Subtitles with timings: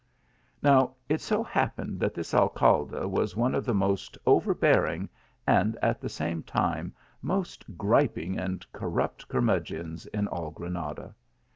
[0.63, 5.07] Now it so happened that this Alcalde was one of the most overbearing,
[5.45, 11.13] and at the same time most griping and corrupt curmudgeons in all Granada.